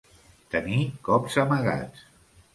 Tenir 0.55 0.79
cops 1.09 1.39
amagats. 1.45 2.05